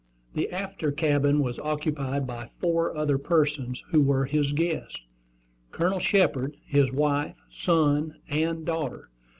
The 0.33 0.49
after 0.51 0.91
cabin 0.91 1.43
was 1.43 1.59
occupied 1.59 2.25
by 2.25 2.49
four 2.59 2.97
other 2.97 3.19
persons, 3.19 3.83
who 3.91 4.01
were 4.01 4.25
his 4.25 4.51
guests, 4.51 4.99
Colonel 5.69 5.99
Shepard, 5.99 6.57
his 6.65 6.91
wife, 6.91 7.35
son, 7.51 8.15
and 8.27 8.65
daughter. 8.65 9.11